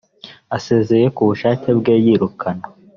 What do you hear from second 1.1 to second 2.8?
ku bushake bwe yirukanwe